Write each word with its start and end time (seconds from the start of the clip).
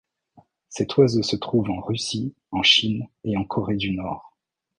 Cet 0.69 0.97
oiseau 0.97 1.21
se 1.21 1.35
trouve 1.35 1.69
en 1.69 1.79
Russie, 1.79 2.33
en 2.49 2.63
Chine 2.63 3.07
et 3.23 3.37
en 3.37 3.43
Corée 3.43 3.77
du 3.77 3.91
Nord. 3.91 4.35